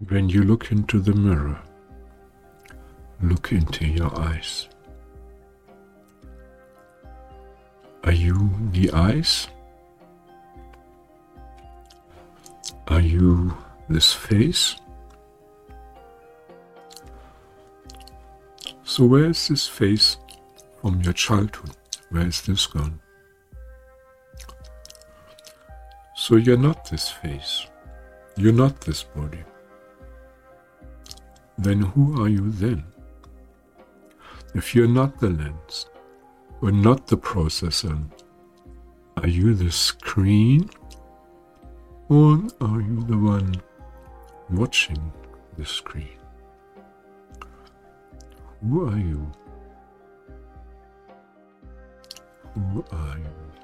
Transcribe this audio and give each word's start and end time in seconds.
When 0.00 0.28
you 0.28 0.42
look 0.42 0.72
into 0.72 0.98
the 0.98 1.14
mirror, 1.14 1.60
look 3.22 3.52
into 3.52 3.86
your 3.86 4.16
eyes. 4.18 4.68
Are 8.02 8.12
you 8.12 8.50
the 8.72 8.90
eyes? 8.90 9.46
Are 12.88 13.00
you 13.00 13.56
this 13.88 14.12
face? 14.12 14.76
So, 18.82 19.04
where 19.04 19.26
is 19.26 19.48
this 19.48 19.66
face 19.66 20.18
from 20.82 21.00
your 21.02 21.14
childhood? 21.14 21.76
Where 22.10 22.26
is 22.26 22.42
this 22.42 22.66
gone? 22.66 23.00
So, 26.14 26.36
you're 26.36 26.58
not 26.58 26.90
this 26.90 27.08
face, 27.10 27.66
you're 28.36 28.52
not 28.52 28.80
this 28.82 29.04
body. 29.04 29.44
Then, 31.58 31.80
who 31.80 32.22
are 32.22 32.28
you 32.28 32.50
then? 32.50 32.84
If 34.54 34.74
you're 34.74 34.88
not 34.88 35.18
the 35.20 35.30
lens, 35.30 35.86
or 36.60 36.72
not 36.72 37.06
the 37.06 37.16
processor, 37.16 38.04
are 39.16 39.28
you 39.28 39.54
the 39.54 39.70
screen? 39.70 40.68
Or 42.08 42.42
are 42.60 42.80
you 42.80 43.02
the 43.04 43.16
one 43.16 43.54
watching 44.50 45.12
the 45.56 45.64
screen? 45.64 46.18
Who 48.60 48.88
are 48.88 48.98
you? 48.98 49.30
Who 52.54 52.84
are 52.92 53.18
you? 53.18 53.63